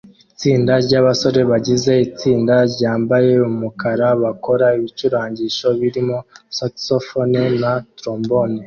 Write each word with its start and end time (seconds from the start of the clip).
Itsinda 0.33 0.73
ryabasore 0.85 1.41
bagize 1.51 1.91
itsinda 2.07 2.55
ryambaye 2.73 3.31
umukara 3.51 4.07
bakora 4.23 4.65
ibicurangisho 4.77 5.67
birimo 5.79 6.17
saxofone 6.57 7.41
na 7.61 7.71
trombone 7.97 8.57